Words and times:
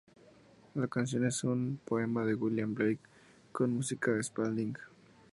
La 0.73 0.87
canción 0.87 1.27
es 1.27 1.43
un 1.43 1.79
poema 1.85 2.25
de 2.25 2.33
William 2.33 2.73
Blake 2.73 3.01
con 3.51 3.71
música 3.71 4.09
de 4.11 4.23
Spalding. 4.23 4.73